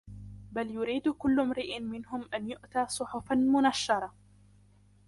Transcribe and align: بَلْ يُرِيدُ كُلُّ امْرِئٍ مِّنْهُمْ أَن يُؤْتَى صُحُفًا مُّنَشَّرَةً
بَلْ 0.51 0.71
يُرِيدُ 0.71 1.09
كُلُّ 1.09 1.39
امْرِئٍ 1.39 1.79
مِّنْهُمْ 1.79 2.29
أَن 2.33 2.49
يُؤْتَى 2.49 2.85
صُحُفًا 2.87 3.35
مُّنَشَّرَةً 3.35 4.13